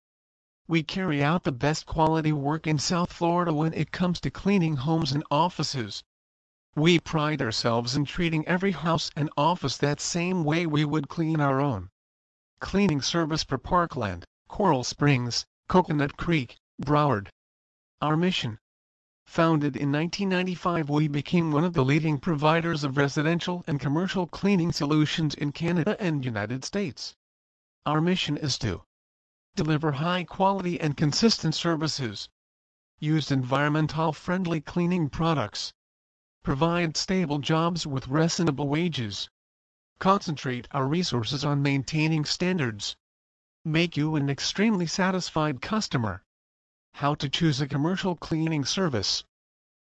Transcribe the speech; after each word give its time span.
We 0.69 0.83
carry 0.83 1.25
out 1.25 1.45
the 1.45 1.51
best 1.51 1.87
quality 1.87 2.31
work 2.31 2.67
in 2.67 2.79
South 2.79 3.11
Florida 3.11 3.55
when 3.55 3.73
it 3.73 3.91
comes 3.91 4.21
to 4.21 4.31
cleaning 4.31 4.77
homes 4.77 5.13
and 5.13 5.25
offices. 5.31 6.05
We 6.77 7.01
pride 7.01 7.41
ourselves 7.41 7.97
in 7.97 8.05
treating 8.05 8.47
every 8.47 8.73
house 8.73 9.11
and 9.17 9.31
office 9.35 9.79
that 9.79 10.03
same 10.03 10.45
way 10.45 10.67
we 10.67 10.85
would 10.85 11.09
clean 11.09 11.41
our 11.41 11.59
own. 11.59 11.89
Cleaning 12.61 13.01
service 13.01 13.43
for 13.43 13.57
Parkland, 13.57 14.27
Coral 14.47 14.85
Springs, 14.85 15.47
Coconut 15.71 16.19
Creek, 16.19 16.59
Broward. 16.79 17.31
Our 18.03 18.15
mission 18.15 18.59
Founded 19.27 19.77
in 19.77 19.91
1995 19.91 20.89
we 20.89 21.09
became 21.09 21.51
one 21.51 21.65
of 21.65 21.73
the 21.73 21.85
leading 21.85 22.19
providers 22.19 22.85
of 22.85 22.97
residential 22.97 23.65
and 23.67 23.81
commercial 23.81 24.27
cleaning 24.27 24.71
solutions 24.71 25.35
in 25.35 25.53
Canada 25.53 25.97
and 25.99 26.25
United 26.25 26.65
States. 26.65 27.17
Our 27.87 28.01
mission 28.01 28.37
is 28.37 28.59
to 28.59 28.85
deliver 29.57 29.93
high 29.93 30.25
quality 30.25 30.81
and 30.81 30.97
consistent 30.97 31.55
services, 31.55 32.29
use 32.99 33.31
environmental 33.31 34.13
friendly 34.13 34.61
cleaning 34.61 35.09
products, 35.11 35.73
provide 36.43 36.97
stable 36.97 37.39
jobs 37.39 37.87
with 37.87 38.09
reasonable 38.09 38.69
wages, 38.69 39.31
concentrate 39.99 40.67
our 40.73 40.87
resources 40.87 41.45
on 41.45 41.63
maintaining 41.63 42.25
standards, 42.25 42.97
make 43.65 43.97
you 43.97 44.17
an 44.17 44.29
extremely 44.29 44.87
satisfied 44.87 45.63
customer. 45.63 46.24
How 46.99 47.17
to 47.17 47.29
choose 47.29 47.61
a 47.61 47.67
commercial 47.67 48.15
cleaning 48.15 48.65
service. 48.65 49.25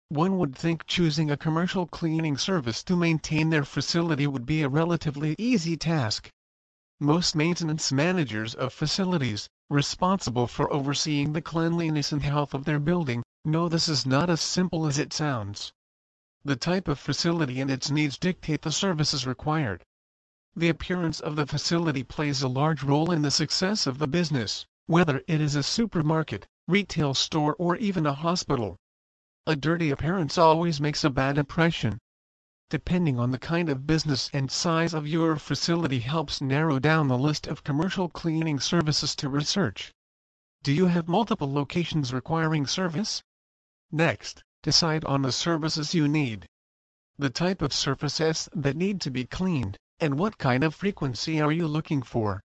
One 0.09 0.37
would 0.37 0.55
think 0.55 0.85
choosing 0.85 1.31
a 1.31 1.37
commercial 1.37 1.87
cleaning 1.87 2.37
service 2.37 2.83
to 2.83 2.95
maintain 2.95 3.49
their 3.49 3.65
facility 3.65 4.27
would 4.27 4.45
be 4.45 4.61
a 4.61 4.69
relatively 4.69 5.35
easy 5.39 5.75
task. 5.75 6.29
Most 6.99 7.35
maintenance 7.35 7.91
managers 7.91 8.53
of 8.53 8.73
facilities, 8.73 9.49
responsible 9.71 10.45
for 10.45 10.71
overseeing 10.71 11.33
the 11.33 11.41
cleanliness 11.41 12.11
and 12.11 12.21
health 12.21 12.53
of 12.53 12.65
their 12.65 12.77
building, 12.79 13.23
know 13.43 13.67
this 13.67 13.89
is 13.89 14.05
not 14.05 14.29
as 14.29 14.39
simple 14.39 14.85
as 14.85 14.99
it 14.99 15.11
sounds. 15.11 15.73
The 16.45 16.55
type 16.55 16.87
of 16.87 16.99
facility 16.99 17.59
and 17.59 17.71
its 17.71 17.89
needs 17.89 18.19
dictate 18.19 18.61
the 18.61 18.71
services 18.71 19.25
required. 19.25 19.83
The 20.55 20.69
appearance 20.69 21.19
of 21.19 21.35
the 21.35 21.47
facility 21.47 22.03
plays 22.03 22.43
a 22.43 22.47
large 22.47 22.83
role 22.83 23.11
in 23.11 23.23
the 23.23 23.31
success 23.31 23.87
of 23.87 23.97
the 23.97 24.07
business, 24.07 24.67
whether 24.85 25.23
it 25.27 25.41
is 25.41 25.55
a 25.55 25.63
supermarket, 25.63 26.45
retail 26.69 27.15
store 27.15 27.55
or 27.57 27.75
even 27.77 28.05
a 28.05 28.13
hospital. 28.13 28.77
A 29.47 29.55
dirty 29.55 29.89
appearance 29.89 30.37
always 30.37 30.79
makes 30.79 31.03
a 31.03 31.09
bad 31.09 31.39
impression. 31.39 31.97
Depending 32.69 33.17
on 33.19 33.31
the 33.31 33.39
kind 33.39 33.69
of 33.69 33.87
business 33.87 34.29
and 34.31 34.51
size 34.51 34.93
of 34.93 35.07
your 35.07 35.37
facility 35.37 36.01
helps 36.01 36.39
narrow 36.39 36.77
down 36.77 37.07
the 37.07 37.17
list 37.17 37.47
of 37.47 37.63
commercial 37.63 38.07
cleaning 38.07 38.59
services 38.59 39.15
to 39.15 39.27
research. 39.27 39.91
Do 40.61 40.71
you 40.71 40.85
have 40.85 41.07
multiple 41.07 41.51
locations 41.51 42.13
requiring 42.13 42.67
service? 42.67 43.23
Next, 43.91 44.43
decide 44.61 45.03
on 45.05 45.23
the 45.23 45.31
services 45.31 45.95
you 45.95 46.07
need. 46.07 46.45
The 47.17 47.31
type 47.31 47.63
of 47.63 47.73
surfaces 47.73 48.47
that 48.53 48.77
need 48.77 49.01
to 49.01 49.09
be 49.09 49.25
cleaned, 49.25 49.77
and 49.99 50.19
what 50.19 50.37
kind 50.37 50.63
of 50.63 50.75
frequency 50.75 51.41
are 51.41 51.51
you 51.51 51.67
looking 51.67 52.03
for. 52.03 52.43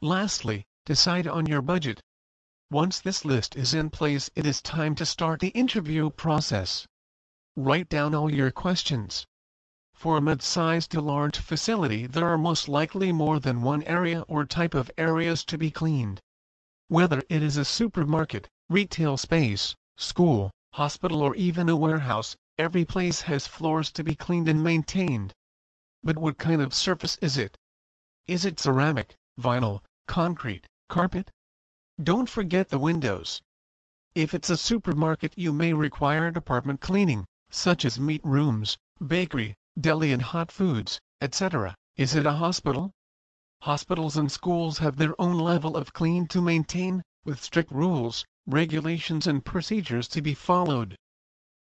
Lastly, 0.00 0.64
decide 0.86 1.26
on 1.26 1.44
your 1.44 1.60
budget. 1.60 2.00
Once 2.72 3.00
this 3.00 3.24
list 3.24 3.56
is 3.56 3.74
in 3.74 3.90
place 3.90 4.30
it 4.36 4.46
is 4.46 4.62
time 4.62 4.94
to 4.94 5.04
start 5.04 5.40
the 5.40 5.48
interview 5.48 6.08
process. 6.08 6.86
Write 7.56 7.88
down 7.88 8.14
all 8.14 8.32
your 8.32 8.52
questions. 8.52 9.26
For 9.92 10.16
a 10.16 10.20
mid-sized 10.20 10.92
to 10.92 11.00
large 11.00 11.38
facility 11.38 12.06
there 12.06 12.28
are 12.28 12.38
most 12.38 12.68
likely 12.68 13.10
more 13.10 13.40
than 13.40 13.62
one 13.62 13.82
area 13.82 14.20
or 14.28 14.46
type 14.46 14.74
of 14.74 14.88
areas 14.96 15.44
to 15.46 15.58
be 15.58 15.72
cleaned. 15.72 16.20
Whether 16.86 17.24
it 17.28 17.42
is 17.42 17.56
a 17.56 17.64
supermarket, 17.64 18.48
retail 18.68 19.16
space, 19.16 19.74
school, 19.96 20.52
hospital 20.74 21.22
or 21.22 21.34
even 21.34 21.68
a 21.68 21.74
warehouse, 21.74 22.36
every 22.56 22.84
place 22.84 23.22
has 23.22 23.48
floors 23.48 23.90
to 23.90 24.04
be 24.04 24.14
cleaned 24.14 24.48
and 24.48 24.62
maintained. 24.62 25.32
But 26.04 26.18
what 26.18 26.38
kind 26.38 26.62
of 26.62 26.72
surface 26.72 27.18
is 27.20 27.36
it? 27.36 27.56
Is 28.28 28.44
it 28.44 28.60
ceramic, 28.60 29.16
vinyl, 29.40 29.82
concrete, 30.06 30.66
carpet, 30.88 31.32
don't 32.02 32.30
forget 32.30 32.70
the 32.70 32.78
windows. 32.78 33.42
If 34.14 34.32
it's 34.32 34.48
a 34.48 34.56
supermarket 34.56 35.36
you 35.36 35.52
may 35.52 35.72
require 35.72 36.30
department 36.30 36.80
cleaning, 36.80 37.26
such 37.50 37.84
as 37.84 38.00
meat 38.00 38.22
rooms, 38.24 38.78
bakery, 39.06 39.54
deli 39.78 40.12
and 40.12 40.22
hot 40.22 40.50
foods, 40.50 40.98
etc. 41.20 41.74
Is 41.96 42.14
it 42.14 42.24
a 42.24 42.32
hospital? 42.32 42.92
Hospitals 43.62 44.16
and 44.16 44.32
schools 44.32 44.78
have 44.78 44.96
their 44.96 45.20
own 45.20 45.38
level 45.38 45.76
of 45.76 45.92
clean 45.92 46.26
to 46.28 46.40
maintain, 46.40 47.02
with 47.24 47.42
strict 47.42 47.70
rules, 47.70 48.24
regulations 48.46 49.26
and 49.26 49.44
procedures 49.44 50.08
to 50.08 50.22
be 50.22 50.32
followed. 50.32 50.96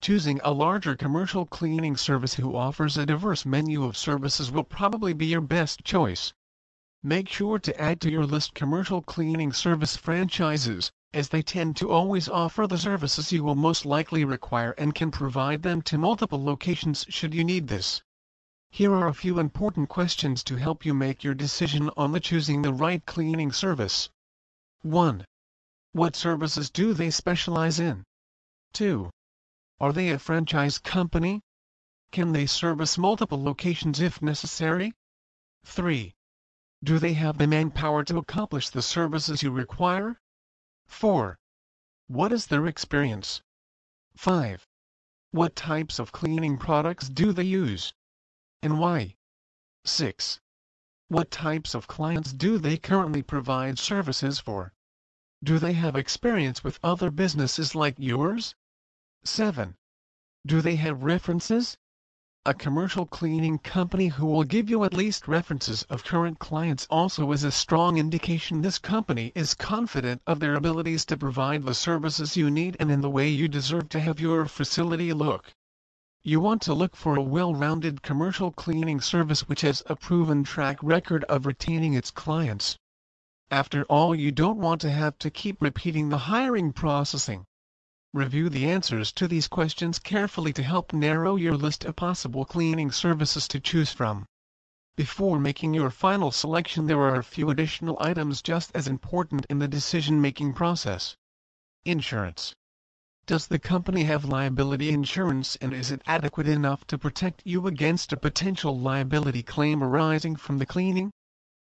Choosing 0.02 0.40
a 0.44 0.52
larger 0.52 0.94
commercial 0.94 1.46
cleaning 1.46 1.96
service 1.96 2.34
who 2.34 2.54
offers 2.54 2.98
a 2.98 3.06
diverse 3.06 3.46
menu 3.46 3.84
of 3.84 3.96
services 3.96 4.50
will 4.50 4.64
probably 4.64 5.14
be 5.14 5.26
your 5.26 5.40
best 5.40 5.82
choice. 5.84 6.34
Make 7.08 7.28
sure 7.28 7.60
to 7.60 7.80
add 7.80 8.00
to 8.00 8.10
your 8.10 8.26
list 8.26 8.52
commercial 8.54 9.00
cleaning 9.00 9.52
service 9.52 9.96
franchises, 9.96 10.90
as 11.12 11.28
they 11.28 11.40
tend 11.40 11.76
to 11.76 11.92
always 11.92 12.28
offer 12.28 12.66
the 12.66 12.78
services 12.78 13.30
you 13.30 13.44
will 13.44 13.54
most 13.54 13.86
likely 13.86 14.24
require 14.24 14.72
and 14.72 14.92
can 14.92 15.12
provide 15.12 15.62
them 15.62 15.82
to 15.82 15.98
multiple 15.98 16.42
locations 16.42 17.06
should 17.08 17.32
you 17.32 17.44
need 17.44 17.68
this. 17.68 18.02
Here 18.70 18.92
are 18.92 19.06
a 19.06 19.14
few 19.14 19.38
important 19.38 19.88
questions 19.88 20.42
to 20.42 20.56
help 20.56 20.84
you 20.84 20.94
make 20.94 21.22
your 21.22 21.34
decision 21.34 21.90
on 21.96 22.10
the 22.10 22.18
choosing 22.18 22.62
the 22.62 22.72
right 22.72 23.06
cleaning 23.06 23.52
service. 23.52 24.10
1. 24.82 25.24
What 25.92 26.16
services 26.16 26.70
do 26.70 26.92
they 26.92 27.10
specialize 27.12 27.78
in? 27.78 28.02
2. 28.72 29.10
Are 29.78 29.92
they 29.92 30.10
a 30.10 30.18
franchise 30.18 30.78
company? 30.78 31.40
Can 32.10 32.32
they 32.32 32.46
service 32.46 32.98
multiple 32.98 33.40
locations 33.40 34.00
if 34.00 34.20
necessary? 34.20 34.92
3. 35.66 36.12
Do 36.84 36.98
they 36.98 37.14
have 37.14 37.38
the 37.38 37.46
manpower 37.46 38.04
to 38.04 38.18
accomplish 38.18 38.68
the 38.68 38.82
services 38.82 39.42
you 39.42 39.50
require? 39.50 40.20
4. 40.86 41.38
What 42.06 42.32
is 42.32 42.46
their 42.46 42.66
experience? 42.66 43.42
5. 44.16 44.68
What 45.30 45.56
types 45.56 45.98
of 45.98 46.12
cleaning 46.12 46.58
products 46.58 47.08
do 47.08 47.32
they 47.32 47.44
use? 47.44 47.94
And 48.62 48.78
why? 48.78 49.16
6. 49.84 50.40
What 51.08 51.30
types 51.30 51.74
of 51.74 51.86
clients 51.86 52.32
do 52.32 52.58
they 52.58 52.76
currently 52.76 53.22
provide 53.22 53.78
services 53.78 54.38
for? 54.38 54.72
Do 55.42 55.58
they 55.58 55.72
have 55.72 55.96
experience 55.96 56.62
with 56.62 56.78
other 56.82 57.10
businesses 57.10 57.74
like 57.74 57.94
yours? 57.98 58.54
7. 59.24 59.76
Do 60.44 60.60
they 60.60 60.76
have 60.76 61.02
references? 61.02 61.78
A 62.48 62.54
commercial 62.54 63.06
cleaning 63.06 63.58
company 63.58 64.06
who 64.06 64.24
will 64.24 64.44
give 64.44 64.70
you 64.70 64.84
at 64.84 64.94
least 64.94 65.26
references 65.26 65.82
of 65.90 66.04
current 66.04 66.38
clients 66.38 66.86
also 66.88 67.32
is 67.32 67.42
a 67.42 67.50
strong 67.50 67.98
indication 67.98 68.62
this 68.62 68.78
company 68.78 69.32
is 69.34 69.52
confident 69.52 70.22
of 70.28 70.38
their 70.38 70.54
abilities 70.54 71.04
to 71.06 71.16
provide 71.16 71.64
the 71.64 71.74
services 71.74 72.36
you 72.36 72.48
need 72.48 72.76
and 72.78 72.88
in 72.92 73.00
the 73.00 73.10
way 73.10 73.28
you 73.28 73.48
deserve 73.48 73.88
to 73.88 73.98
have 73.98 74.20
your 74.20 74.46
facility 74.46 75.12
look. 75.12 75.54
You 76.22 76.38
want 76.38 76.62
to 76.62 76.72
look 76.72 76.94
for 76.94 77.16
a 77.16 77.20
well-rounded 77.20 78.02
commercial 78.02 78.52
cleaning 78.52 79.00
service 79.00 79.48
which 79.48 79.62
has 79.62 79.82
a 79.86 79.96
proven 79.96 80.44
track 80.44 80.78
record 80.84 81.24
of 81.24 81.46
retaining 81.46 81.94
its 81.94 82.12
clients. 82.12 82.78
After 83.50 83.82
all 83.86 84.14
you 84.14 84.30
don't 84.30 84.58
want 84.58 84.80
to 84.82 84.92
have 84.92 85.18
to 85.18 85.30
keep 85.30 85.60
repeating 85.60 86.10
the 86.10 86.30
hiring 86.30 86.72
processing. 86.72 87.44
Review 88.16 88.48
the 88.48 88.64
answers 88.64 89.12
to 89.12 89.28
these 89.28 89.46
questions 89.46 89.98
carefully 89.98 90.50
to 90.54 90.62
help 90.62 90.94
narrow 90.94 91.36
your 91.36 91.54
list 91.54 91.84
of 91.84 91.96
possible 91.96 92.46
cleaning 92.46 92.90
services 92.90 93.46
to 93.48 93.60
choose 93.60 93.92
from. 93.92 94.24
Before 94.96 95.38
making 95.38 95.74
your 95.74 95.90
final 95.90 96.30
selection 96.30 96.86
there 96.86 97.02
are 97.02 97.16
a 97.16 97.22
few 97.22 97.50
additional 97.50 97.98
items 98.00 98.40
just 98.40 98.70
as 98.74 98.88
important 98.88 99.44
in 99.50 99.58
the 99.58 99.68
decision-making 99.68 100.54
process. 100.54 101.14
Insurance. 101.84 102.54
Does 103.26 103.48
the 103.48 103.58
company 103.58 104.04
have 104.04 104.24
liability 104.24 104.88
insurance 104.88 105.56
and 105.56 105.74
is 105.74 105.90
it 105.90 106.00
adequate 106.06 106.48
enough 106.48 106.86
to 106.86 106.96
protect 106.96 107.42
you 107.44 107.66
against 107.66 108.14
a 108.14 108.16
potential 108.16 108.80
liability 108.80 109.42
claim 109.42 109.84
arising 109.84 110.36
from 110.36 110.56
the 110.56 110.64
cleaning? 110.64 111.10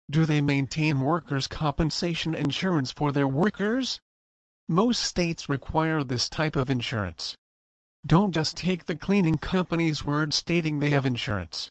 Do 0.08 0.25
they 0.25 0.40
maintain 0.40 1.00
workers' 1.00 1.48
compensation 1.48 2.37
insurance 2.37 2.93
for 2.93 3.10
their 3.10 3.26
workers? 3.26 3.98
Most 4.68 5.04
states 5.04 5.48
require 5.48 6.02
this 6.02 6.28
type 6.28 6.56
of 6.56 6.70
insurance. 6.70 7.36
Don't 8.04 8.32
just 8.32 8.56
take 8.56 8.84
the 8.84 8.96
cleaning 8.96 9.38
company's 9.38 10.04
word 10.04 10.34
stating 10.34 10.80
they 10.80 10.90
have 10.90 11.06
insurance. 11.06 11.70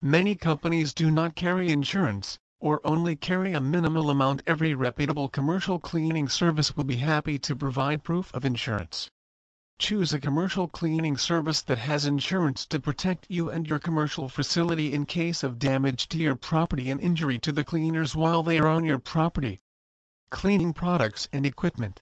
Many 0.00 0.36
companies 0.36 0.94
do 0.94 1.10
not 1.10 1.34
carry 1.34 1.70
insurance, 1.70 2.38
or 2.60 2.80
only 2.84 3.16
carry 3.16 3.52
a 3.52 3.60
minimal 3.60 4.10
amount 4.10 4.44
every 4.46 4.74
reputable 4.74 5.28
commercial 5.28 5.80
cleaning 5.80 6.28
service 6.28 6.76
will 6.76 6.84
be 6.84 6.98
happy 6.98 7.36
to 7.40 7.56
provide 7.56 8.04
proof 8.04 8.32
of 8.32 8.44
insurance. 8.44 9.10
Choose 9.80 10.12
a 10.12 10.20
commercial 10.20 10.68
cleaning 10.68 11.16
service 11.16 11.62
that 11.62 11.78
has 11.78 12.06
insurance 12.06 12.64
to 12.66 12.78
protect 12.78 13.26
you 13.28 13.50
and 13.50 13.66
your 13.66 13.80
commercial 13.80 14.28
facility 14.28 14.92
in 14.92 15.04
case 15.04 15.42
of 15.42 15.58
damage 15.58 16.08
to 16.10 16.18
your 16.18 16.36
property 16.36 16.90
and 16.90 17.00
injury 17.00 17.40
to 17.40 17.50
the 17.50 17.64
cleaners 17.64 18.14
while 18.14 18.44
they 18.44 18.60
are 18.60 18.68
on 18.68 18.84
your 18.84 19.00
property. 19.00 19.58
Cleaning 20.30 20.72
products 20.72 21.28
and 21.32 21.44
equipment. 21.44 22.00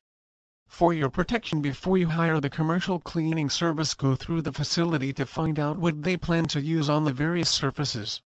For 0.71 0.93
your 0.93 1.09
protection 1.09 1.63
before 1.63 1.97
you 1.97 2.09
hire 2.09 2.41
the 2.41 2.51
commercial 2.51 3.01
cleaning 3.01 3.49
service 3.49 3.95
go 3.95 4.15
through 4.15 4.43
the 4.43 4.53
facility 4.53 5.15
to 5.15 5.25
find 5.25 5.59
out 5.59 5.79
what 5.79 6.03
they 6.03 6.19
plan 6.19 6.45
to 6.49 6.61
use 6.61 6.91
on 6.91 7.05
the 7.05 7.13
various 7.13 7.49
surfaces. 7.49 8.21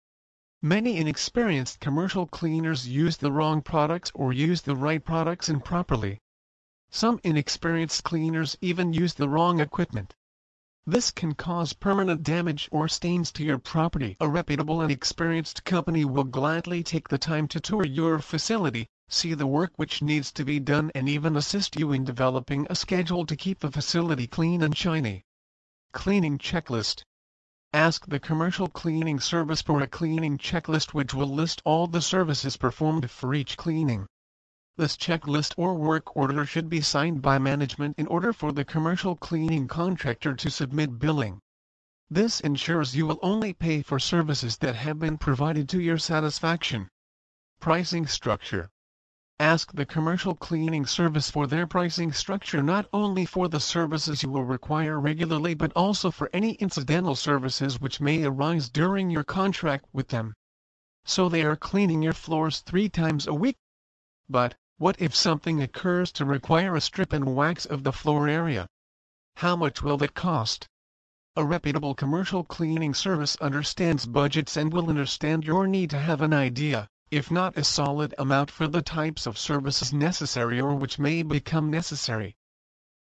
Many 0.62 0.96
inexperienced 0.96 1.82
commercial 1.82 2.26
cleaners 2.26 2.88
use 2.88 3.18
the 3.18 3.32
wrong 3.32 3.62
products 3.62 4.10
or 4.16 4.32
use 4.32 4.62
the 4.62 4.76
right 4.76 5.04
products 5.04 5.50
improperly. 5.50 6.22
Some 6.90 7.20
inexperienced 7.24 8.04
cleaners 8.04 8.58
even 8.62 8.94
use 8.94 9.14
the 9.14 9.28
wrong 9.28 9.60
equipment. 9.60 10.16
This 10.88 11.12
can 11.12 11.36
cause 11.36 11.74
permanent 11.74 12.24
damage 12.24 12.68
or 12.72 12.88
stains 12.88 13.32
to 13.34 13.44
your 13.44 13.60
property. 13.60 14.18
A 14.20 14.28
reputable 14.28 14.82
and 14.82 14.92
experienced 14.92 15.66
company 15.66 16.04
will 16.04 16.24
gladly 16.24 16.84
take 16.84 17.10
the 17.10 17.18
time 17.18 17.48
to 17.50 17.60
tour 17.60 17.86
your 17.86 18.18
facility, 18.20 18.88
see 19.12 19.34
the 19.34 19.48
work 19.48 19.72
which 19.76 20.02
needs 20.02 20.32
to 20.32 20.46
be 20.46 20.60
done 20.60 20.92
and 20.94 21.10
even 21.10 21.36
assist 21.36 21.80
you 21.80 21.92
in 21.92 22.06
developing 22.06 22.68
a 22.70 22.76
schedule 22.76 23.26
to 23.26 23.36
keep 23.36 23.60
the 23.60 23.72
facility 23.72 24.28
clean 24.28 24.62
and 24.62 24.78
shiny. 24.78 25.26
Cleaning 25.92 26.38
Checklist 26.38 27.04
Ask 27.74 28.08
the 28.08 28.20
commercial 28.20 28.68
cleaning 28.68 29.20
service 29.20 29.62
for 29.62 29.82
a 29.82 29.88
cleaning 29.88 30.38
checklist 30.38 30.94
which 30.94 31.14
will 31.14 31.28
list 31.28 31.62
all 31.66 31.88
the 31.88 32.02
services 32.02 32.58
performed 32.58 33.12
for 33.12 33.34
each 33.34 33.58
cleaning. 33.58 34.08
This 34.78 34.96
checklist 34.96 35.54
or 35.58 35.76
work 35.76 36.16
order 36.16 36.46
should 36.46 36.70
be 36.70 36.82
signed 36.82 37.22
by 37.22 37.38
management 37.38 37.96
in 37.98 38.08
order 38.08 38.32
for 38.32 38.52
the 38.52 38.66
commercial 38.66 39.16
cleaning 39.16 39.68
contractor 39.68 40.34
to 40.36 40.50
submit 40.50 40.98
billing. 40.98 41.42
This 42.10 42.40
ensures 42.40 42.96
you 42.96 43.06
will 43.06 43.20
only 43.22 43.54
pay 43.54 43.82
for 43.82 44.00
services 44.00 44.58
that 44.58 44.76
have 44.76 44.98
been 44.98 45.18
provided 45.18 45.68
to 45.70 45.80
your 45.80 45.98
satisfaction. 45.98 46.90
Pricing 47.60 48.08
Structure 48.08 48.70
Ask 49.42 49.72
the 49.72 49.86
commercial 49.86 50.36
cleaning 50.36 50.86
service 50.86 51.32
for 51.32 51.48
their 51.48 51.66
pricing 51.66 52.12
structure 52.12 52.62
not 52.62 52.90
only 52.92 53.24
for 53.26 53.48
the 53.48 53.62
services 53.62 54.22
you 54.22 54.30
will 54.30 54.44
require 54.44 55.00
regularly 55.00 55.54
but 55.54 55.72
also 55.78 56.12
for 56.12 56.30
any 56.34 56.56
incidental 56.56 57.16
services 57.16 57.80
which 57.80 58.02
may 58.02 58.26
arise 58.26 58.68
during 58.68 59.10
your 59.10 59.24
contract 59.24 59.86
with 59.94 60.10
them. 60.10 60.34
So 61.06 61.30
they 61.30 61.44
are 61.44 61.56
cleaning 61.56 62.02
your 62.02 62.12
floors 62.12 62.60
three 62.60 62.90
times 62.90 63.28
a 63.28 63.34
week. 63.34 63.56
But, 64.28 64.56
what 64.78 64.98
if 65.00 65.16
something 65.16 65.62
occurs 65.62 66.12
to 66.14 66.26
require 66.26 66.76
a 66.76 66.82
strip 66.82 67.14
and 67.14 67.34
wax 67.34 67.66
of 67.66 67.86
the 67.86 67.94
floor 67.94 68.28
area? 68.28 68.68
How 69.38 69.56
much 69.56 69.82
will 69.82 69.96
that 70.00 70.16
cost? 70.16 70.68
A 71.38 71.46
reputable 71.46 71.96
commercial 71.96 72.44
cleaning 72.44 72.94
service 72.94 73.38
understands 73.38 74.06
budgets 74.06 74.58
and 74.58 74.74
will 74.74 74.90
understand 74.90 75.46
your 75.46 75.66
need 75.66 75.92
to 75.92 76.00
have 76.00 76.20
an 76.20 76.34
idea 76.34 76.90
if 77.12 77.32
not 77.32 77.58
a 77.58 77.64
solid 77.64 78.14
amount 78.20 78.52
for 78.52 78.68
the 78.68 78.84
types 78.84 79.26
of 79.26 79.36
services 79.36 79.92
necessary 79.92 80.62
or 80.62 80.76
which 80.76 81.00
may 81.00 81.24
become 81.24 81.72
necessary. 81.72 82.36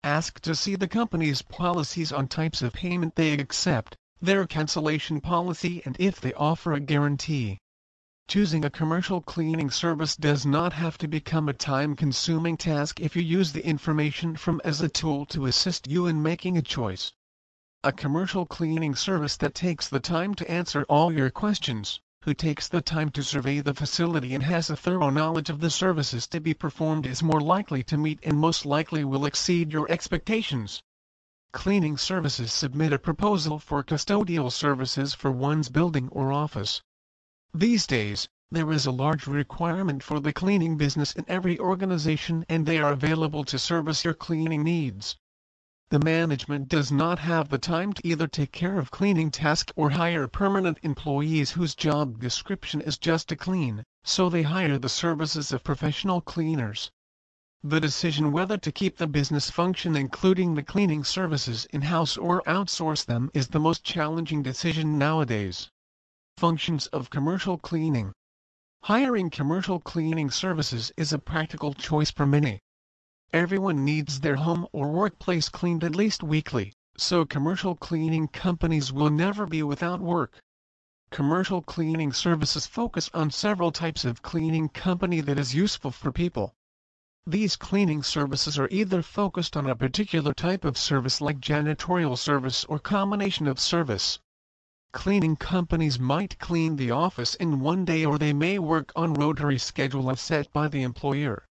Ask 0.02 0.40
to 0.40 0.54
see 0.54 0.76
the 0.76 0.88
company's 0.88 1.42
policies 1.42 2.10
on 2.10 2.26
types 2.26 2.62
of 2.62 2.72
payment 2.72 3.16
they 3.16 3.32
accept, 3.34 3.96
their 4.18 4.46
cancellation 4.46 5.20
policy 5.20 5.82
and 5.84 5.94
if 6.00 6.22
they 6.22 6.32
offer 6.32 6.72
a 6.72 6.80
guarantee. 6.80 7.58
Choosing 8.28 8.64
a 8.64 8.70
commercial 8.70 9.20
cleaning 9.20 9.70
service 9.70 10.16
does 10.16 10.46
not 10.46 10.72
have 10.72 10.96
to 10.98 11.06
become 11.06 11.46
a 11.46 11.52
time-consuming 11.52 12.56
task 12.56 13.00
if 13.00 13.14
you 13.14 13.20
use 13.20 13.52
the 13.52 13.66
information 13.66 14.36
from 14.36 14.62
as 14.64 14.80
a 14.80 14.88
tool 14.88 15.26
to 15.26 15.44
assist 15.44 15.86
you 15.86 16.06
in 16.06 16.22
making 16.22 16.56
a 16.56 16.62
choice. 16.62 17.12
A 17.84 17.92
commercial 17.92 18.46
cleaning 18.46 18.94
service 18.94 19.36
that 19.36 19.54
takes 19.54 19.86
the 19.86 20.00
time 20.00 20.34
to 20.36 20.50
answer 20.50 20.86
all 20.88 21.12
your 21.12 21.28
questions 21.28 22.00
who 22.22 22.34
takes 22.34 22.66
the 22.68 22.80
time 22.80 23.10
to 23.10 23.22
survey 23.22 23.60
the 23.60 23.72
facility 23.72 24.34
and 24.34 24.42
has 24.42 24.68
a 24.68 24.76
thorough 24.76 25.08
knowledge 25.08 25.48
of 25.48 25.60
the 25.60 25.70
services 25.70 26.26
to 26.26 26.40
be 26.40 26.52
performed 26.52 27.06
is 27.06 27.22
more 27.22 27.40
likely 27.40 27.82
to 27.82 27.96
meet 27.96 28.18
and 28.22 28.36
most 28.36 28.66
likely 28.66 29.04
will 29.04 29.24
exceed 29.24 29.72
your 29.72 29.90
expectations. 29.90 30.82
Cleaning 31.52 31.96
services 31.96 32.52
submit 32.52 32.92
a 32.92 32.98
proposal 32.98 33.58
for 33.58 33.84
custodial 33.84 34.50
services 34.50 35.14
for 35.14 35.30
one's 35.30 35.68
building 35.68 36.08
or 36.10 36.32
office. 36.32 36.82
These 37.54 37.86
days, 37.86 38.28
there 38.50 38.72
is 38.72 38.84
a 38.84 38.90
large 38.90 39.26
requirement 39.26 40.02
for 40.02 40.18
the 40.18 40.32
cleaning 40.32 40.76
business 40.76 41.12
in 41.12 41.24
every 41.28 41.58
organization 41.58 42.44
and 42.48 42.66
they 42.66 42.78
are 42.78 42.92
available 42.92 43.44
to 43.44 43.58
service 43.58 44.04
your 44.04 44.14
cleaning 44.14 44.64
needs 44.64 45.16
the 45.90 45.98
management 45.98 46.68
does 46.68 46.92
not 46.92 47.18
have 47.18 47.48
the 47.48 47.56
time 47.56 47.94
to 47.94 48.06
either 48.06 48.26
take 48.26 48.52
care 48.52 48.78
of 48.78 48.90
cleaning 48.90 49.30
tasks 49.30 49.72
or 49.74 49.88
hire 49.88 50.28
permanent 50.28 50.78
employees 50.82 51.52
whose 51.52 51.74
job 51.74 52.20
description 52.20 52.82
is 52.82 52.98
just 52.98 53.26
to 53.26 53.34
clean, 53.36 53.82
so 54.04 54.28
they 54.28 54.42
hire 54.42 54.78
the 54.78 54.88
services 54.90 55.50
of 55.50 55.64
professional 55.64 56.20
cleaners. 56.20 56.90
The 57.62 57.80
decision 57.80 58.32
whether 58.32 58.58
to 58.58 58.70
keep 58.70 58.98
the 58.98 59.06
business 59.06 59.50
function 59.50 59.96
including 59.96 60.54
the 60.54 60.62
cleaning 60.62 61.04
services 61.04 61.66
in-house 61.70 62.18
or 62.18 62.42
outsource 62.42 63.06
them 63.06 63.30
is 63.32 63.48
the 63.48 63.58
most 63.58 63.82
challenging 63.82 64.42
decision 64.42 64.98
nowadays. 64.98 65.70
Functions 66.36 66.86
of 66.88 67.08
commercial 67.08 67.56
cleaning 67.56 68.12
Hiring 68.82 69.30
commercial 69.30 69.80
cleaning 69.80 70.30
services 70.30 70.92
is 70.96 71.12
a 71.14 71.18
practical 71.18 71.72
choice 71.72 72.10
for 72.10 72.26
many. 72.26 72.60
Everyone 73.34 73.84
needs 73.84 74.20
their 74.20 74.36
home 74.36 74.66
or 74.72 74.90
workplace 74.90 75.50
cleaned 75.50 75.84
at 75.84 75.94
least 75.94 76.22
weekly, 76.22 76.72
so 76.96 77.26
commercial 77.26 77.74
cleaning 77.74 78.26
companies 78.26 78.90
will 78.90 79.10
never 79.10 79.44
be 79.44 79.62
without 79.62 80.00
work. 80.00 80.40
Commercial 81.10 81.60
cleaning 81.60 82.10
services 82.10 82.66
focus 82.66 83.10
on 83.12 83.30
several 83.30 83.70
types 83.70 84.06
of 84.06 84.22
cleaning 84.22 84.70
company 84.70 85.20
that 85.20 85.38
is 85.38 85.54
useful 85.54 85.90
for 85.90 86.10
people. 86.10 86.54
These 87.26 87.56
cleaning 87.56 88.02
services 88.02 88.58
are 88.58 88.68
either 88.70 89.02
focused 89.02 89.58
on 89.58 89.68
a 89.68 89.76
particular 89.76 90.32
type 90.32 90.64
of 90.64 90.78
service 90.78 91.20
like 91.20 91.38
janitorial 91.38 92.16
service 92.16 92.64
or 92.64 92.78
combination 92.78 93.46
of 93.46 93.60
service. 93.60 94.18
Cleaning 94.92 95.36
companies 95.36 95.98
might 95.98 96.38
clean 96.38 96.76
the 96.76 96.92
office 96.92 97.34
in 97.34 97.60
one 97.60 97.84
day 97.84 98.06
or 98.06 98.16
they 98.16 98.32
may 98.32 98.58
work 98.58 98.90
on 98.96 99.12
rotary 99.12 99.58
schedule 99.58 100.10
as 100.10 100.22
set 100.22 100.50
by 100.54 100.66
the 100.66 100.82
employer. 100.82 101.44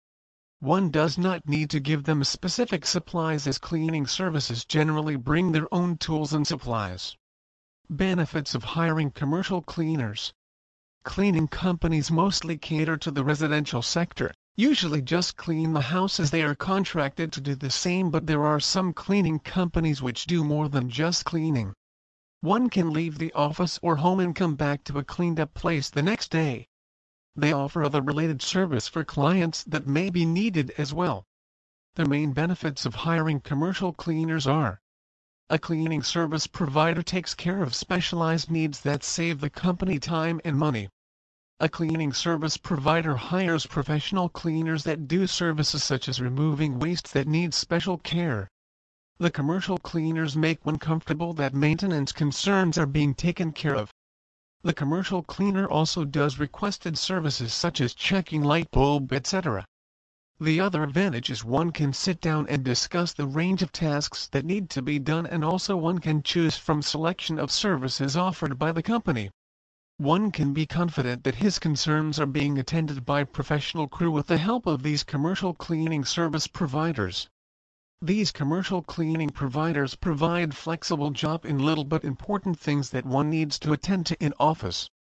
One 0.65 0.89
does 0.89 1.19
not 1.19 1.47
need 1.47 1.69
to 1.73 1.79
give 1.79 2.05
them 2.05 2.25
specific 2.25 2.87
supplies 2.87 3.47
as 3.47 3.59
cleaning 3.59 4.07
services 4.07 4.65
generally 4.65 5.15
bring 5.15 5.53
their 5.53 5.69
own 5.71 5.99
tools 5.99 6.33
and 6.33 6.47
supplies. 6.47 7.19
Benefits 7.91 8.55
of 8.55 8.65
hiring 8.65 9.11
commercial 9.11 9.61
cleaners 9.61 10.33
Cleaning 11.05 11.49
companies 11.49 12.11
mostly 12.11 12.57
cater 12.57 12.97
to 12.97 13.11
the 13.11 13.23
residential 13.23 13.83
sector, 13.83 14.33
usually 14.57 15.03
just 15.03 15.37
clean 15.37 15.75
the 15.75 15.83
houses 15.83 16.31
they 16.31 16.43
are 16.43 16.55
contracted 16.55 17.31
to 17.35 17.43
do 17.43 17.55
the 17.55 17.69
same 17.69 18.11
but 18.11 18.27
there 18.27 18.47
are 18.47 18.59
some 18.59 18.95
cleaning 18.95 19.41
companies 19.41 20.01
which 20.01 20.25
do 20.25 20.43
more 20.43 20.71
than 20.71 20.89
just 20.89 21.27
cleaning. 21.27 21.75
One 22.41 22.71
can 22.71 22.91
leave 22.91 23.19
the 23.19 23.35
office 23.35 23.79
or 23.83 23.97
home 23.97 24.19
and 24.19 24.35
come 24.35 24.55
back 24.55 24.83
to 24.85 24.99
a 24.99 25.05
cleaned 25.05 25.39
up 25.41 25.53
place 25.53 25.91
the 25.91 26.03
next 26.03 26.31
day. 26.31 26.69
They 27.37 27.53
offer 27.53 27.83
other 27.83 28.01
related 28.01 28.43
service 28.43 28.87
for 28.87 29.05
clients 29.05 29.65
that 29.65 29.87
may 29.87 30.09
be 30.09 30.25
needed 30.25 30.73
as 30.79 30.95
well. 30.95 31.27
The 31.97 32.05
main 32.05 32.33
benefits 32.33 32.87
of 32.87 32.95
hiring 32.95 33.41
commercial 33.41 33.93
cleaners 33.93 34.47
are 34.47 34.81
a 35.51 35.59
cleaning 35.59 36.03
service 36.03 36.47
provider 36.47 37.03
takes 37.03 37.35
care 37.35 37.63
of 37.63 37.75
specialized 37.75 38.51
needs 38.51 38.81
that 38.81 39.05
save 39.05 39.41
the 39.41 39.51
company 39.51 39.99
time 39.99 40.41
and 40.45 40.57
money. 40.57 40.89
A 41.61 41.69
cleaning 41.69 42.13
service 42.13 42.57
provider 42.57 43.17
hires 43.17 43.67
professional 43.67 44.29
cleaners 44.29 44.85
that 44.85 45.07
do 45.07 45.27
services 45.27 45.85
such 45.85 46.09
as 46.09 46.21
removing 46.21 46.79
waste 46.79 47.13
that 47.13 47.29
needs 47.29 47.57
special 47.57 47.99
care. 47.99 48.49
The 49.19 49.31
commercial 49.31 49.79
cleaners 49.79 50.35
make 50.37 50.65
one 50.65 50.79
comfortable 50.79 51.35
that 51.35 51.53
maintenance 51.53 52.11
concerns 52.11 52.79
are 52.79 52.87
being 52.87 53.15
taken 53.15 53.53
care 53.53 53.75
of. 53.75 53.93
The 54.67 54.73
commercial 54.73 55.23
cleaner 55.23 55.69
also 55.69 56.07
does 56.07 56.39
requested 56.39 56.97
services 56.97 57.53
such 57.53 57.83
as 57.83 57.93
checking 57.93 58.43
light 58.43 58.71
bulb 58.71 59.13
etc. 59.13 59.67
The 60.41 60.59
other 60.59 60.83
advantage 60.83 61.29
is 61.29 61.45
one 61.45 61.71
can 61.71 61.93
sit 61.93 62.19
down 62.23 62.47
and 62.49 62.65
discuss 62.65 63.13
the 63.13 63.27
range 63.27 63.61
of 63.61 63.73
tasks 63.73 64.27
that 64.29 64.47
need 64.47 64.71
to 64.71 64.81
be 64.81 64.99
done 64.99 65.27
and 65.27 65.45
also 65.45 65.77
one 65.77 65.99
can 65.99 66.23
choose 66.23 66.57
from 66.57 66.81
selection 66.81 67.39
of 67.39 67.51
services 67.51 68.17
offered 68.17 68.59
by 68.59 68.73
the 68.73 68.83
company. 68.83 69.29
One 69.99 70.31
can 70.31 70.55
be 70.55 70.65
confident 70.65 71.25
that 71.25 71.35
his 71.35 71.59
concerns 71.59 72.19
are 72.19 72.25
being 72.25 72.59
attended 72.59 73.05
by 73.05 73.25
professional 73.25 73.87
crew 73.87 74.11
with 74.11 74.29
the 74.29 74.39
help 74.39 74.65
of 74.65 74.83
these 74.83 75.05
commercial 75.05 75.53
cleaning 75.53 76.07
service 76.07 76.47
providers. 76.47 77.29
These 78.07 78.33
commercial 78.33 78.83
cleaning 78.83 79.31
providers 79.31 79.95
provide 79.95 80.55
flexible 80.55 81.11
job 81.11 81.47
in 81.47 81.59
little 81.59 81.85
but 81.85 82.05
important 82.05 82.61
things 82.61 82.91
that 82.91 83.07
one 83.07 83.31
needs 83.31 83.59
to 83.61 83.73
attend 83.73 84.05
to 84.05 84.23
in 84.23 84.35
office. 84.39 84.91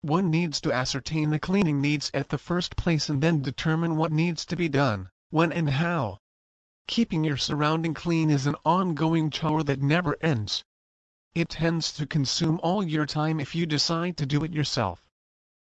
One 0.00 0.30
needs 0.30 0.60
to 0.62 0.72
ascertain 0.72 1.30
the 1.30 1.38
cleaning 1.38 1.80
needs 1.80 2.10
at 2.12 2.28
the 2.30 2.38
first 2.38 2.74
place 2.74 3.08
and 3.08 3.22
then 3.22 3.40
determine 3.40 3.96
what 3.96 4.10
needs 4.10 4.44
to 4.46 4.56
be 4.56 4.68
done, 4.68 5.10
when 5.28 5.52
and 5.52 5.70
how. 5.70 6.18
keeping 6.88 7.22
your 7.22 7.36
surrounding 7.36 7.94
clean 7.94 8.30
is 8.30 8.48
an 8.48 8.56
ongoing 8.64 9.30
chore 9.30 9.62
that 9.62 9.80
never 9.80 10.16
ends. 10.20 10.64
It 11.36 11.50
tends 11.50 11.92
to 11.92 12.04
consume 12.04 12.58
all 12.64 12.82
your 12.82 13.06
time 13.06 13.38
if 13.38 13.54
you 13.54 13.64
decide 13.64 14.16
to 14.16 14.26
do 14.26 14.42
it 14.42 14.52
yourself. 14.52 15.06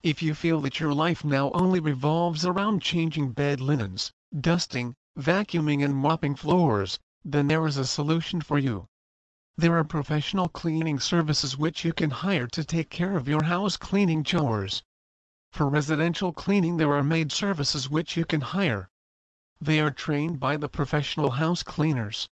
If 0.01 0.23
you 0.23 0.33
feel 0.33 0.59
that 0.61 0.79
your 0.79 0.95
life 0.95 1.23
now 1.23 1.51
only 1.51 1.79
revolves 1.79 2.47
around 2.47 2.81
changing 2.81 3.33
bed 3.33 3.61
linens, 3.61 4.11
dusting, 4.41 4.95
vacuuming 5.17 5.83
and 5.83 5.95
mopping 5.95 6.35
floors, 6.35 6.99
then 7.23 7.47
there 7.47 7.65
is 7.67 7.77
a 7.77 7.85
solution 7.85 8.41
for 8.41 8.57
you. 8.57 8.87
There 9.55 9.77
are 9.77 9.83
professional 9.83 10.49
cleaning 10.49 10.99
services 10.99 11.55
which 11.57 11.85
you 11.85 11.93
can 11.93 12.09
hire 12.09 12.47
to 12.47 12.63
take 12.63 12.89
care 12.89 13.15
of 13.15 13.27
your 13.27 13.43
house 13.43 13.77
cleaning 13.77 14.23
chores. 14.23 14.83
For 15.51 15.69
residential 15.69 16.33
cleaning 16.33 16.77
there 16.77 16.93
are 16.93 17.03
maid 17.03 17.31
services 17.31 17.89
which 17.89 18.17
you 18.17 18.25
can 18.25 18.41
hire. 18.41 18.89
They 19.61 19.79
are 19.79 19.91
trained 19.91 20.39
by 20.39 20.57
the 20.57 20.67
professional 20.67 21.29
house 21.29 21.61
cleaners. 21.61 22.27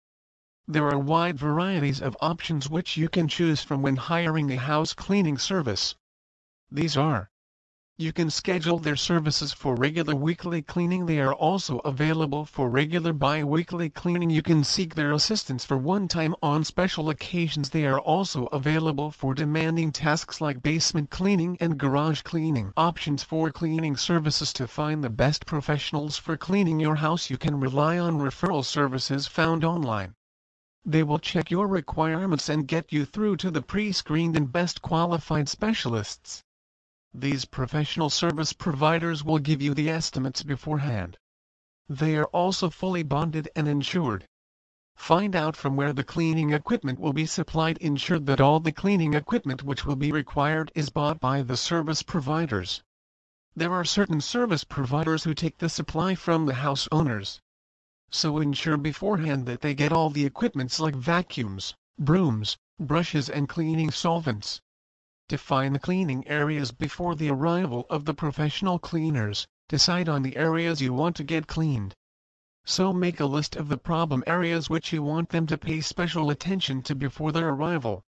There 0.67 0.89
are 0.89 0.99
wide 0.99 1.39
varieties 1.39 2.01
of 2.01 2.17
options 2.21 2.71
which 2.71 2.97
you 2.97 3.09
can 3.09 3.29
choose 3.29 3.63
from 3.63 3.83
when 3.83 3.97
hiring 3.97 4.51
a 4.51 4.57
house 4.57 4.95
cleaning 4.95 5.37
service. 5.37 5.95
These 6.71 6.97
are 6.97 7.30
you 8.01 8.15
can 8.15 8.31
schedule 8.31 8.79
their 8.79 8.97
services 8.97 9.53
for 9.53 9.75
regular 9.75 10.15
weekly 10.15 10.63
cleaning. 10.63 11.05
They 11.05 11.21
are 11.21 11.35
also 11.35 11.81
available 11.81 12.47
for 12.47 12.71
regular 12.71 13.13
bi-weekly 13.13 13.91
cleaning. 13.91 14.31
You 14.31 14.41
can 14.41 14.65
seek 14.65 14.95
their 14.95 15.13
assistance 15.13 15.67
for 15.67 15.77
one 15.77 16.09
time 16.09 16.35
on 16.43 16.65
special 16.65 17.11
occasions. 17.11 17.69
They 17.69 17.85
are 17.85 18.01
also 18.01 18.47
available 18.47 19.11
for 19.11 19.35
demanding 19.35 19.93
tasks 19.93 20.41
like 20.41 20.63
basement 20.63 21.11
cleaning 21.11 21.59
and 21.61 21.77
garage 21.77 22.23
cleaning. 22.23 22.73
Options 22.75 23.23
for 23.23 23.51
cleaning 23.51 23.99
services 23.99 24.55
to 24.55 24.67
find 24.67 25.05
the 25.05 25.11
best 25.11 25.45
professionals 25.45 26.17
for 26.17 26.39
cleaning 26.39 26.81
your 26.81 26.97
house. 26.97 27.29
You 27.29 27.37
can 27.37 27.61
rely 27.61 27.99
on 27.99 28.19
referral 28.19 28.65
services 28.65 29.27
found 29.27 29.63
online. 29.63 30.15
They 30.87 31.03
will 31.03 31.19
check 31.19 31.51
your 31.51 31.69
requirements 31.69 32.49
and 32.49 32.67
get 32.67 32.95
you 32.95 33.05
through 33.05 33.37
to 33.37 33.51
the 33.51 33.61
pre-screened 33.61 34.39
and 34.39 34.51
best 34.51 34.81
qualified 34.81 35.51
specialists. 35.51 36.43
These 37.13 37.45
professional 37.45 38.09
service 38.09 38.53
providers 38.53 39.25
will 39.25 39.41
give 39.41 39.61
you 39.61 39.75
the 39.75 39.91
estimates 39.91 40.45
beforehand. 40.45 41.19
They 41.89 42.17
are 42.17 42.27
also 42.27 42.71
fully 42.71 43.03
bonded 43.03 43.49
and 43.57 43.67
insured. 43.67 44.29
Find 44.95 45.35
out 45.35 45.57
from 45.57 45.75
where 45.75 45.93
the 45.93 46.05
cleaning 46.05 46.53
equipment 46.53 47.01
will 47.01 47.13
be 47.13 47.27
supplied. 47.27 47.79
Ensure 47.79 48.21
that 48.21 48.41
all 48.41 48.61
the 48.61 48.71
cleaning 48.71 49.15
equipment 49.15 49.65
which 49.65 49.85
will 49.85 49.97
be 49.97 50.13
required 50.13 50.71
is 50.77 50.91
bought 50.91 51.19
by 51.19 51.43
the 51.43 51.57
service 51.57 52.05
providers. 52.05 52.81
There 53.57 53.73
are 53.73 53.85
certain 53.85 54.21
service 54.21 54.63
providers 54.63 55.25
who 55.25 55.35
take 55.35 55.59
the 55.59 55.69
supply 55.69 56.15
from 56.15 56.47
the 56.47 56.55
house 56.55 56.87
owners. 56.93 57.41
So 58.11 58.39
ensure 58.39 58.77
beforehand 58.77 59.47
that 59.47 59.63
they 59.63 59.75
get 59.75 59.91
all 59.91 60.11
the 60.11 60.27
equipments 60.27 60.79
like 60.79 60.95
vacuums, 60.95 61.75
brooms, 61.99 62.57
brushes 62.79 63.29
and 63.29 63.49
cleaning 63.49 63.91
solvents. 63.91 64.61
Define 65.31 65.75
the 65.75 65.79
cleaning 65.79 66.27
areas 66.27 66.73
before 66.73 67.15
the 67.15 67.31
arrival 67.31 67.87
of 67.89 68.05
the 68.05 68.15
professional 68.15 68.81
cleaners, 68.81 69.47
decide 69.69 70.09
on 70.09 70.23
the 70.23 70.37
areas 70.37 70.81
you 70.81 70.93
want 70.93 71.15
to 71.15 71.23
get 71.23 71.47
cleaned. 71.47 71.95
So 72.65 72.93
make 72.93 73.21
a 73.21 73.27
list 73.27 73.55
of 73.55 73.69
the 73.69 73.79
problem 73.79 74.25
areas 74.27 74.69
which 74.69 74.93
you 74.93 75.05
want 75.05 75.29
them 75.29 75.47
to 75.47 75.57
pay 75.57 75.83
special 75.83 76.31
attention 76.31 76.83
to 76.83 76.97
before 76.97 77.31
their 77.31 77.51
arrival. 77.51 78.03